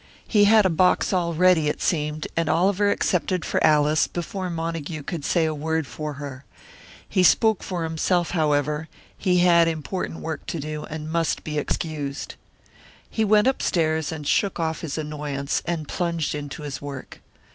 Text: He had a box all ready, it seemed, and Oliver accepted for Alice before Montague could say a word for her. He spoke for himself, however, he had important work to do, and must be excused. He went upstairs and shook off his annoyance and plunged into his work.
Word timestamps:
He 0.27 0.45
had 0.45 0.65
a 0.65 0.69
box 0.71 1.13
all 1.13 1.35
ready, 1.35 1.67
it 1.67 1.79
seemed, 1.79 2.25
and 2.35 2.49
Oliver 2.49 2.89
accepted 2.89 3.45
for 3.45 3.63
Alice 3.63 4.07
before 4.07 4.49
Montague 4.49 5.03
could 5.03 5.23
say 5.23 5.45
a 5.45 5.53
word 5.53 5.85
for 5.85 6.13
her. 6.13 6.43
He 7.07 7.21
spoke 7.21 7.61
for 7.61 7.83
himself, 7.83 8.31
however, 8.31 8.89
he 9.15 9.41
had 9.41 9.67
important 9.67 10.21
work 10.21 10.47
to 10.47 10.59
do, 10.59 10.85
and 10.85 11.11
must 11.11 11.43
be 11.43 11.59
excused. 11.59 12.33
He 13.11 13.23
went 13.23 13.45
upstairs 13.45 14.11
and 14.11 14.27
shook 14.27 14.59
off 14.59 14.81
his 14.81 14.97
annoyance 14.97 15.61
and 15.65 15.87
plunged 15.87 16.33
into 16.33 16.63
his 16.63 16.81
work. 16.81 17.21